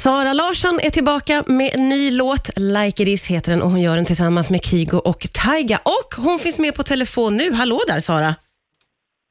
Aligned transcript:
Sara 0.00 0.32
Larsson 0.32 0.78
är 0.82 0.90
tillbaka 0.90 1.44
med 1.46 1.74
en 1.74 1.88
ny 1.88 2.10
låt. 2.10 2.50
Like 2.56 3.02
it 3.02 3.08
is 3.08 3.26
heter 3.26 3.52
den 3.52 3.62
och 3.62 3.70
hon 3.70 3.80
gör 3.80 3.96
den 3.96 4.04
tillsammans 4.04 4.50
med 4.50 4.64
Kygo 4.64 4.96
och 4.96 5.26
Taiga. 5.32 5.80
Och 5.82 6.14
hon 6.24 6.38
finns 6.38 6.58
med 6.58 6.74
på 6.74 6.82
telefon 6.82 7.36
nu. 7.36 7.52
Hallå 7.52 7.80
där 7.86 8.00
Sara. 8.00 8.34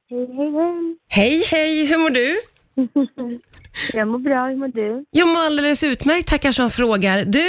Hej, 0.10 0.28
hej, 0.38 0.52
hej. 0.52 0.96
Hej, 1.10 1.44
hej. 1.52 1.86
Hur 1.86 1.97
mår 1.97 2.10
du? 2.10 2.38
Jag 3.94 4.08
mår 4.08 4.20
bra, 4.20 4.47
hur 4.47 4.55
mår 4.55 4.68
du? 4.68 5.05
Jag 5.12 5.28
mår 5.28 5.46
alldeles 5.46 5.84
utmärkt, 5.84 6.28
tackar 6.28 6.51
som 6.51 6.72
frågar. 6.72 7.24
Du, 7.26 7.47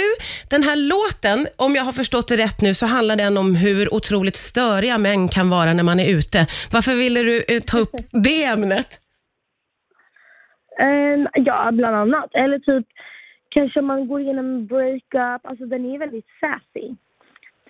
den 0.49 0.63
här 0.63 0.75
låten, 0.75 1.47
om 1.55 1.75
jag 1.75 1.83
har 1.83 1.91
förstått 1.91 2.27
det 2.27 2.37
rätt 2.37 2.61
nu, 2.61 2.73
så 2.73 2.85
handlar 2.85 3.15
den 3.15 3.37
om 3.37 3.55
hur 3.55 3.93
otroligt 3.93 4.35
störiga 4.35 4.97
män 4.97 5.29
kan 5.29 5.49
vara 5.49 5.73
när 5.73 5.83
man 5.83 5.99
är 5.99 6.09
ute. 6.09 6.47
Varför 6.71 6.95
ville 6.95 7.23
du 7.23 7.43
eh, 7.47 7.61
ta 7.61 7.77
upp 7.77 7.95
det 8.11 8.43
ämnet? 8.43 8.99
Ehm, 10.81 11.27
ja, 11.33 11.69
bland 11.71 11.95
annat. 11.95 12.29
Eller 12.33 12.59
typ, 12.59 12.87
kanske 13.49 13.81
man 13.81 14.07
går 14.07 14.21
igenom 14.21 14.45
en 14.45 14.67
breakup. 14.67 15.41
Alltså 15.43 15.65
den 15.65 15.85
är 15.85 15.99
väldigt 15.99 16.27
sassy. 16.39 16.87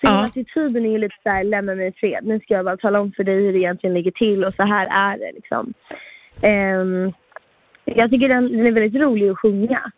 Så 0.02 0.08
Ja. 0.08 0.26
attityden 0.26 0.86
är 0.86 0.90
ju 0.90 0.98
lite 0.98 1.16
såhär, 1.24 1.44
lämna 1.44 1.76
mig 1.76 1.88
i 1.88 1.92
fred. 1.92 2.26
Nu 2.26 2.40
ska 2.40 2.54
jag 2.54 2.66
bara 2.66 2.78
tala 2.78 3.00
om 3.00 3.12
för 3.12 3.24
dig 3.24 3.36
hur 3.36 3.54
det 3.54 3.60
egentligen 3.60 3.94
ligger 3.94 4.12
till 4.12 4.44
och 4.44 4.54
så 4.54 4.64
här 4.64 4.88
är 5.14 5.18
det 5.18 5.32
liksom. 5.36 5.74
Ehm, 6.44 7.14
jag 7.86 8.10
tycker 8.12 8.30
den, 8.30 8.52
den 8.52 8.66
är 8.66 8.72
väldigt 8.72 9.02
rolig 9.02 9.30
att 9.30 9.38
sjunga. 9.40 9.92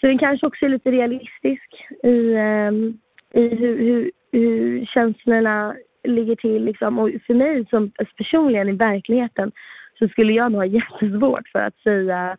Så 0.00 0.06
den 0.06 0.18
kanske 0.18 0.46
också 0.46 0.64
är 0.64 0.68
lite 0.68 0.90
realistisk 0.90 1.68
i, 2.02 2.34
ehm, 2.34 2.98
i 3.34 3.48
hur, 3.48 3.78
hur, 3.78 4.10
hur 4.32 4.86
känslorna 4.86 5.76
ligger 6.04 6.36
till. 6.36 6.64
Liksom. 6.64 6.98
Och 6.98 7.10
för 7.26 7.34
mig 7.34 7.66
som 7.70 7.90
personligen 8.16 8.68
i 8.68 8.72
verkligheten 8.72 9.52
så 9.98 10.08
skulle 10.08 10.32
jag 10.32 10.52
nog 10.52 10.60
ha 10.60 10.66
jättesvårt 10.66 11.48
för 11.52 11.58
att 11.58 11.76
säga 11.82 12.36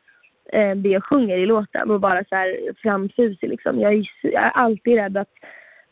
eh, 0.53 0.75
det 0.75 0.89
jag 0.89 1.03
sjunger 1.03 1.37
i 1.37 1.45
låten 1.45 1.91
och 1.91 1.99
bara 1.99 2.23
så 2.29 2.35
här 2.35 2.57
framfusig 2.81 3.49
liksom. 3.49 3.79
Jag 3.79 3.93
är, 3.93 4.09
jag 4.21 4.43
är 4.43 4.49
alltid 4.49 4.95
rädd 4.95 5.17
att, 5.17 5.31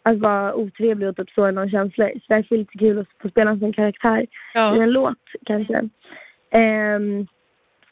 att 0.03 0.19
vara 0.19 0.55
otrevlig 0.55 1.09
och 1.09 1.15
typ 1.15 1.29
såra 1.29 1.51
någon 1.51 1.69
känslor. 1.69 2.11
Så 2.13 2.25
därför 2.33 2.55
är 2.55 2.57
det 2.57 2.57
lite 2.57 2.77
kul 2.77 2.99
att 2.99 3.07
få 3.21 3.29
spela 3.29 3.51
en 3.51 3.59
sån 3.59 3.73
karaktär 3.73 4.21
i 4.21 4.27
Ja. 4.53 4.83
en 4.83 4.91
låt 4.91 5.17
kanske. 5.45 5.89
Ehm, 6.51 7.27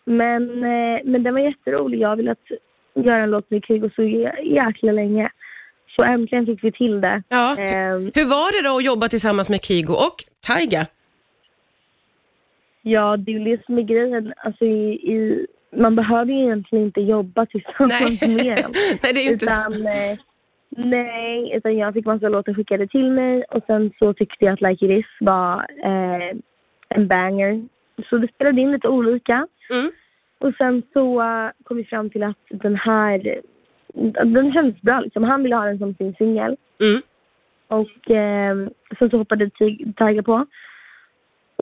men, 0.05 0.49
eh, 0.63 0.99
men 1.03 1.23
den 1.23 1.33
var 1.33 1.41
jätterolig. 1.41 1.99
Jag 1.99 2.09
har 2.09 2.16
velat 2.16 2.39
göra 2.95 3.23
en 3.23 3.31
låt 3.31 3.49
med 3.51 3.66
Kygo 3.66 3.89
så 3.95 4.01
jä- 4.01 4.41
jäkla 4.44 4.91
länge. 4.91 5.29
Så 5.95 6.03
äntligen 6.03 6.45
fick 6.45 6.63
vi 6.63 6.71
till 6.71 7.01
det. 7.01 7.23
Ja. 7.29 7.55
Ehm, 7.59 8.11
Hur 8.16 8.29
var 8.29 8.61
det 8.63 8.69
då 8.69 8.77
att 8.77 8.85
jobba 8.85 9.07
tillsammans 9.07 9.49
med 9.49 9.63
Kygo 9.63 9.94
och 9.94 10.16
Taiga? 10.47 10.85
Ja, 12.85 13.17
det 13.17 13.31
är 13.31 13.39
ju 13.39 13.55
det 13.55 13.65
som 13.65 13.77
är 13.77 13.81
grejen. 13.81 14.33
Alltså, 14.37 14.65
i, 14.65 14.93
i, 15.13 15.45
man 15.75 15.95
behöver 15.95 16.31
ju 16.33 16.39
egentligen 16.43 16.85
inte 16.85 17.01
jobba 17.01 17.45
tillsammans 17.45 18.21
med 18.21 18.57
dem. 18.63 18.71
Nej, 19.03 19.13
det 19.13 19.19
är 19.19 19.23
ju 19.25 19.31
inte 19.31 19.45
så. 19.47 19.61
utan, 19.71 19.85
eh, 19.87 20.17
nej, 20.69 21.53
utan 21.55 21.77
jag 21.77 21.93
fick 21.93 22.05
massa 22.05 22.29
låtar 22.29 22.53
skickade 22.53 22.87
till 22.87 23.11
mig 23.11 23.43
och 23.43 23.63
sen 23.67 23.91
så 23.99 24.13
tyckte 24.13 24.45
jag 24.45 24.53
att 24.53 24.61
Like 24.61 24.85
It 24.85 24.91
Is 24.91 25.05
var 25.19 25.55
eh, 25.83 26.37
en 26.89 27.07
banger. 27.07 27.63
Så 28.09 28.17
det 28.17 28.27
spelade 28.27 28.61
in 28.61 28.71
lite 28.71 28.87
olika. 28.87 29.47
Mm. 29.69 29.91
Och 30.39 30.53
sen 30.57 30.83
så 30.93 31.21
eh, 31.21 31.49
kom 31.63 31.77
vi 31.77 31.83
fram 31.83 32.09
till 32.09 32.23
att 32.23 32.37
den 32.49 32.75
här, 32.75 33.41
den 34.25 34.53
kändes 34.53 34.81
bra 34.81 34.99
liksom. 34.99 35.23
Han 35.23 35.43
ville 35.43 35.55
ha 35.55 35.65
den 35.65 35.79
som 35.79 35.93
sin 35.95 36.13
singel. 36.15 36.57
Mm. 36.81 37.01
Och 37.67 38.11
eh, 38.11 38.67
sen 38.99 39.09
så 39.09 39.17
hoppade 39.17 39.45
Tig- 39.45 39.93
Tiger 39.97 40.21
på. 40.21 40.45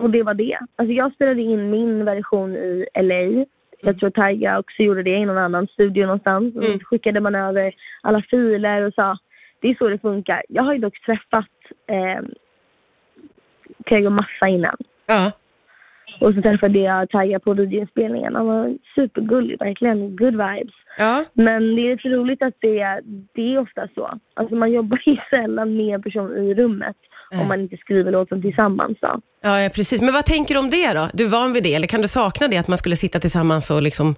Och 0.01 0.09
det 0.09 0.23
var 0.23 0.33
det. 0.33 0.59
Alltså 0.75 0.93
jag 0.93 1.13
spelade 1.13 1.41
in 1.41 1.69
min 1.69 2.05
version 2.05 2.55
i 2.55 2.85
LA. 2.95 3.45
Jag 3.83 3.99
tror 3.99 4.09
Tiger 4.09 4.57
också 4.59 4.83
gjorde 4.83 5.03
det 5.03 5.09
i 5.15 5.25
någon 5.25 5.37
annan 5.37 5.67
studio 5.67 6.05
någonstans. 6.05 6.55
Och 6.55 6.63
Mm. 6.63 6.79
så 6.79 6.85
skickade 6.85 7.19
man 7.19 7.35
över 7.35 7.73
alla 8.01 8.21
filer 8.21 8.81
och 8.81 8.93
sa 8.93 9.17
det 9.61 9.67
är 9.69 9.75
så 9.75 9.87
det 9.89 9.99
funkar. 10.01 10.43
Jag 10.49 10.63
har 10.63 10.73
ju 10.73 10.79
dock 10.79 11.01
träffat 11.05 11.49
eh, 11.87 12.21
Tiger 13.85 14.09
massa 14.09 14.47
innan. 14.47 14.77
Ja. 15.05 15.31
Och 16.21 16.33
så 16.33 16.41
träffade 16.41 16.79
jag 16.79 17.09
Tiger 17.09 17.39
på 17.39 17.53
videoinspelningen. 17.53 18.35
Han 18.35 18.47
var 18.47 18.77
supergullig, 18.95 19.59
verkligen. 19.59 20.15
Good 20.15 20.37
vibes. 20.43 20.75
Ja. 20.97 21.25
Men 21.33 21.75
det 21.75 21.81
är 21.81 21.95
lite 21.95 22.09
roligt 22.09 22.41
att 22.41 22.53
det, 22.61 23.01
det 23.35 23.41
är 23.53 23.59
ofta 23.59 23.87
så. 23.95 24.19
Alltså 24.33 24.55
man 24.55 24.71
jobbar 24.71 25.01
ju 25.05 25.17
sällan 25.29 25.77
med 25.77 25.95
en 25.95 26.01
person 26.01 26.37
i 26.37 26.53
rummet 26.53 26.95
Nej. 27.31 27.41
om 27.41 27.47
man 27.47 27.61
inte 27.61 27.77
skriver 27.77 28.11
låten 28.11 28.41
tillsammans. 28.41 28.97
Då. 29.01 29.21
Ja, 29.41 29.59
ja, 29.59 29.69
precis. 29.75 30.01
Men 30.01 30.13
vad 30.13 30.25
tänker 30.25 30.53
du 30.53 30.59
om 30.59 30.69
det 30.69 30.93
då? 30.93 31.07
Du 31.13 31.25
är 31.25 31.29
van 31.29 31.53
vid 31.53 31.63
det, 31.63 31.75
eller 31.75 31.87
kan 31.87 32.01
du 32.01 32.07
sakna 32.07 32.47
det, 32.47 32.57
att 32.57 32.67
man 32.67 32.77
skulle 32.77 32.95
sitta 32.95 33.19
tillsammans 33.19 33.71
och 33.71 33.81
liksom 33.81 34.15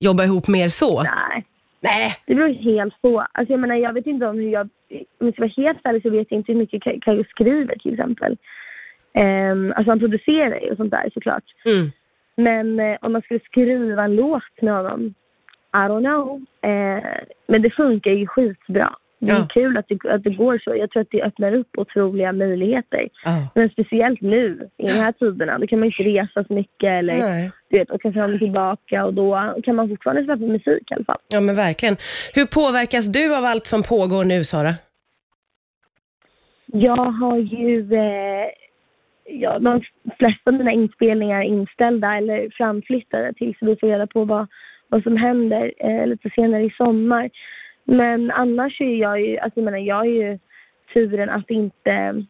jobba 0.00 0.24
ihop 0.24 0.48
mer 0.48 0.68
så? 0.68 1.02
Nej, 1.02 1.44
Nej. 1.80 2.14
det 2.26 2.34
beror 2.34 2.48
helt 2.48 3.02
på. 3.02 3.26
Alltså 3.32 3.52
jag 3.52 3.60
menar, 3.60 3.76
jag 3.76 3.92
vet 3.92 4.06
inte 4.06 4.26
om 4.26 4.36
hur 4.36 4.50
jag... 4.50 4.68
Om 5.20 5.26
jag 5.26 5.32
ska 5.32 5.42
vara 5.42 5.66
helt 5.66 5.78
ärlig 5.84 6.02
så 6.02 6.10
vet 6.10 6.26
jag 6.30 6.38
inte 6.38 6.52
hur 6.52 6.58
mycket 6.58 6.82
Kayo 7.04 7.24
skriver 7.24 7.78
till 7.78 7.92
exempel. 7.92 8.36
Um, 9.16 9.72
alltså 9.76 9.90
han 9.90 9.98
producerar 9.98 10.60
ju 10.60 10.70
och 10.70 10.76
sånt 10.76 10.90
där 10.90 11.10
såklart. 11.14 11.44
Mm. 11.66 11.90
Men 12.36 12.80
eh, 12.80 12.96
om 13.00 13.12
man 13.12 13.22
skulle 13.22 13.40
skriva 13.40 14.04
en 14.04 14.16
låt 14.16 14.62
med 14.62 14.74
honom, 14.74 15.14
I 15.74 15.76
don't 15.88 16.04
know. 16.04 16.36
Eh, 16.70 17.04
men 17.48 17.62
det 17.62 17.70
funkar 17.70 18.10
ju 18.10 18.26
skitbra. 18.26 18.92
Det 19.18 19.30
är 19.30 19.36
Ja. 19.36 19.46
kul 19.50 19.76
att 19.76 19.88
det, 19.88 20.10
att 20.10 20.24
det 20.24 20.30
går 20.30 20.58
så. 20.64 20.76
Jag 20.76 20.90
tror 20.90 21.00
att 21.02 21.10
det 21.10 21.22
öppnar 21.22 21.54
upp 21.54 21.78
otroliga 21.78 22.32
möjligheter. 22.32 23.08
Ja. 23.24 23.48
Men 23.54 23.68
speciellt 23.70 24.20
nu, 24.20 24.68
i 24.78 24.86
de 24.86 24.92
här 24.92 25.12
tiderna, 25.12 25.58
då 25.58 25.66
kan 25.66 25.78
man 25.78 25.86
inte 25.88 26.02
resa 26.02 26.44
så 26.44 26.52
mycket 26.54 26.88
eller 26.90 27.18
Nej. 27.18 27.50
du 27.70 27.78
vet, 27.78 27.90
åka 27.90 28.12
fram 28.12 28.32
och 28.34 28.38
tillbaka 28.38 29.04
och 29.04 29.14
då 29.14 29.54
kan 29.64 29.76
man 29.76 29.88
fortfarande 29.88 30.24
släppa 30.24 30.44
musik 30.44 30.90
i 30.90 30.94
alla 30.94 31.04
fall. 31.04 31.18
Ja, 31.28 31.40
men 31.40 31.54
verkligen. 31.56 31.96
Hur 32.34 32.46
påverkas 32.46 33.06
du 33.12 33.36
av 33.38 33.44
allt 33.44 33.66
som 33.66 33.82
pågår 33.82 34.24
nu, 34.24 34.44
Sara? 34.44 34.70
Jag 36.66 36.96
har 36.96 37.36
ju, 37.38 37.94
eh, 37.94 38.46
ja, 39.28 39.58
de 39.58 39.82
flesta 40.18 40.50
av 40.50 40.54
mina 40.54 40.72
inspelningar 40.72 41.40
är 41.40 41.44
inställda 41.44 42.16
eller 42.16 42.50
framflyttade 42.52 43.32
tills 43.32 43.56
vi 43.60 43.76
får 43.76 43.86
reda 43.88 44.06
på 44.06 44.24
vad, 44.24 44.46
vad 44.88 45.02
som 45.02 45.16
händer 45.16 45.72
eh, 45.78 46.06
lite 46.06 46.30
senare 46.30 46.62
i 46.62 46.70
sommar. 46.70 47.30
Men 47.84 48.30
annars 48.30 48.80
är 48.80 48.94
jag 48.96 49.20
ju, 49.20 49.38
alltså 49.38 49.60
jag 49.60 49.64
menar 49.64 49.78
jag 49.78 49.96
har 49.96 50.04
ju 50.04 50.38
turen 50.94 51.30
att 51.30 51.50
inte 51.50 52.24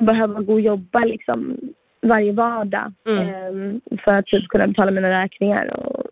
behöva 0.00 0.40
gå 0.40 0.52
och 0.52 0.60
jobba 0.60 0.98
liksom 0.98 1.56
varje 2.02 2.32
vardag 2.32 2.92
Mm. 3.08 3.28
eh, 3.28 3.98
för 4.04 4.12
att 4.12 4.26
typ 4.26 4.48
kunna 4.48 4.66
betala 4.66 4.90
mina 4.90 5.22
räkningar 5.24 5.76
och 5.76 6.02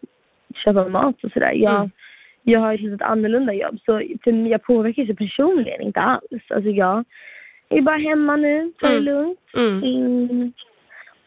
köpa 0.64 0.88
mat 0.88 1.24
och 1.24 1.32
sådär. 1.32 1.52
Jag, 1.52 1.76
Mm. 1.76 1.90
jag 2.42 2.60
har 2.60 2.74
ett 2.74 2.80
litet 2.80 3.02
annorlunda 3.02 3.52
jobb 3.52 3.78
så 3.84 4.02
jag 4.48 4.62
påverkas 4.62 5.08
ju 5.08 5.14
personligen 5.14 5.80
inte 5.80 6.00
alls. 6.00 6.50
Alltså 6.50 6.70
jag 6.70 7.04
är 7.78 7.82
bara 7.82 7.96
hemma 7.96 8.36
nu, 8.36 8.72
tar 8.80 8.88
det 8.88 8.94
Mm. 8.96 9.04
lugnt. 9.04 9.38
Mm. 9.56 9.84
In, 9.84 10.52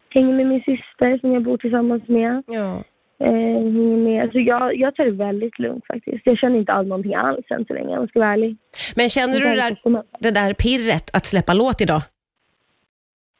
hänger 0.09 0.33
med 0.33 0.47
min 0.47 0.59
syster 0.61 1.17
som 1.17 1.31
jag 1.33 1.44
bor 1.44 1.57
tillsammans 1.57 2.07
med. 2.07 2.44
Ja. 2.47 2.83
Eh, 3.19 3.31
hänger 3.31 3.97
med. 3.97 4.23
Alltså 4.23 4.39
jag, 4.39 4.75
jag 4.75 4.95
tar 4.95 5.05
det 5.05 5.11
väldigt 5.11 5.59
lugnt 5.59 5.85
faktiskt. 5.88 6.22
Jag 6.25 6.38
känner 6.38 6.59
inte 6.59 6.73
av 6.73 6.88
någonting 6.88 7.13
alls 7.16 7.45
än 7.50 7.66
så 7.66 7.73
länge 7.73 7.88
om 7.88 7.94
jag 7.94 8.09
ska 8.09 8.19
vara 8.19 8.34
ärlig. 8.34 8.57
Men 8.95 9.09
känner 9.09 9.39
du 9.39 9.45
det 9.45 9.55
där, 9.55 9.78
det 10.19 10.31
där 10.31 10.53
pirret 10.53 11.16
att 11.17 11.25
släppa 11.25 11.53
låt 11.53 11.81
idag? 11.81 12.01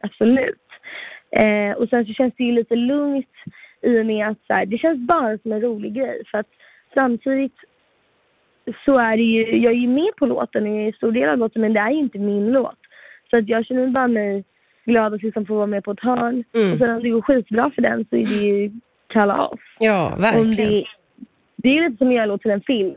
Absolut. 0.04 0.62
Eh, 1.32 1.72
och 1.78 1.90
sen 1.90 2.06
så 2.06 2.14
känns 2.14 2.34
det 2.38 2.44
ju 2.44 2.52
lite 2.52 2.76
lugnt 2.76 3.28
i 3.82 4.00
och 4.02 4.06
med 4.06 4.28
att 4.28 4.38
så 4.48 4.54
här, 4.54 4.66
det 4.66 4.78
känns 4.78 5.00
bara 5.08 5.38
som 5.38 5.52
en 5.52 5.62
rolig 5.62 5.94
grej. 5.94 6.24
För 6.32 6.38
att 6.38 6.50
samtidigt 6.94 7.56
så 8.86 8.98
är 8.98 9.18
det 9.18 9.24
ju, 9.24 9.58
jag 9.64 9.72
är 9.74 9.78
ju 9.78 9.88
med 9.88 10.16
på 10.18 10.26
låten, 10.26 10.66
jag 10.66 10.84
är 10.84 10.88
en 10.88 10.94
stor 10.94 11.12
del 11.12 11.30
av 11.30 11.38
låten, 11.38 11.62
men 11.62 11.74
det 11.74 11.80
är 11.80 11.92
ju 11.92 12.00
inte 12.00 12.20
min 12.20 12.52
låt. 12.52 12.80
Så 13.36 13.40
att 13.40 13.50
jag 13.50 13.66
känner 13.66 13.88
bara 13.88 14.08
mig 14.08 14.44
glad 14.86 15.14
att 15.14 15.24
liksom 15.24 15.46
få 15.46 15.56
vara 15.56 15.68
med 15.68 15.84
på 15.84 15.92
ett 15.92 16.00
hörn. 16.00 16.44
Mm. 16.54 16.72
Och 16.72 16.78
sen 16.78 16.90
om 16.90 17.04
det 17.04 17.10
går 17.10 17.22
skitbra 17.22 17.72
för 17.76 17.82
den 17.82 18.06
så 18.10 18.16
är 18.16 18.26
det 18.26 18.46
ju 18.46 18.72
kalas. 19.14 19.60
Ja, 19.80 20.18
verkligen. 20.20 20.72
det, 20.72 20.86
det 21.56 21.70
är 21.70 21.90
lite 21.90 21.98
som 21.98 22.08
att 22.08 22.14
en 22.14 22.30
låt 22.30 22.42
till 22.42 22.52
en 22.52 22.62
film. 22.62 22.96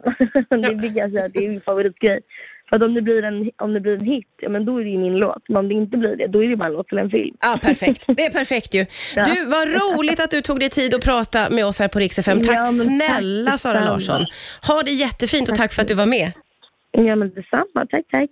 det 0.50 0.74
brukar 0.74 1.00
jag 1.00 1.10
säga 1.10 1.28
det 1.28 1.44
är 1.44 1.48
min 1.48 1.60
favoritgrej. 1.60 2.20
För 2.68 2.76
att 2.76 2.82
om 2.82 2.94
det 2.94 3.02
blir 3.02 3.22
en, 3.22 3.50
om 3.56 3.74
det 3.74 3.80
blir 3.80 3.94
en 3.94 4.04
hit, 4.04 4.28
ja 4.40 4.48
men 4.48 4.64
då 4.64 4.80
är 4.80 4.84
det 4.84 4.90
ju 4.90 4.98
min 4.98 5.16
låt. 5.16 5.48
Men 5.48 5.56
om 5.56 5.68
det 5.68 5.74
inte 5.74 5.96
blir 5.96 6.16
det, 6.16 6.26
då 6.26 6.44
är 6.44 6.48
det 6.48 6.56
bara 6.56 6.68
en 6.68 6.72
låt 6.72 6.88
till 6.88 6.98
en 6.98 7.10
film. 7.10 7.36
Ja, 7.40 7.58
perfekt. 7.62 8.04
Det 8.06 8.24
är 8.24 8.32
perfekt 8.32 8.74
ju. 8.74 8.86
Ja. 9.16 9.24
Du, 9.24 9.44
vad 9.44 9.68
roligt 9.68 10.20
att 10.20 10.30
du 10.30 10.40
tog 10.40 10.60
dig 10.60 10.68
tid 10.68 10.94
att 10.94 11.04
prata 11.04 11.50
med 11.50 11.66
oss 11.66 11.78
här 11.78 11.88
på 11.88 11.98
Rix 11.98 12.18
FM. 12.18 12.40
Tack 12.40 12.56
Ja, 12.56 12.72
men 12.72 12.98
tack 12.98 13.08
snälla 13.08 13.58
Sara. 13.58 13.84
Larsson. 13.84 14.26
Ha 14.68 14.82
det 14.82 14.90
jättefint 14.90 15.48
och 15.48 15.54
tack 15.54 15.72
för 15.72 15.82
att 15.82 15.88
du 15.88 15.94
var 15.94 16.06
med. 16.06 16.32
Ja 16.90 17.16
men 17.16 17.34
detsamma, 17.34 17.86
tack 17.90 18.04
tack. 18.10 18.30